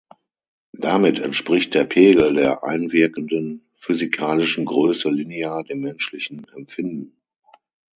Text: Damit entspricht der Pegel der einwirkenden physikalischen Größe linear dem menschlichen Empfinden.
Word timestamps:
Damit 0.73 1.19
entspricht 1.19 1.75
der 1.75 1.83
Pegel 1.83 2.33
der 2.33 2.63
einwirkenden 2.63 3.69
physikalischen 3.75 4.65
Größe 4.65 5.11
linear 5.11 5.63
dem 5.63 5.81
menschlichen 5.81 6.47
Empfinden. 6.55 7.21